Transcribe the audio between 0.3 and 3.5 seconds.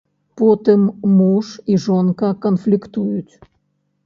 Потым муж і жонка канфліктуюць.